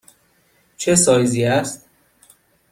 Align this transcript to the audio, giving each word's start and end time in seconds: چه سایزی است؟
چه 0.77 0.95
سایزی 0.95 1.45
است؟ 1.45 1.85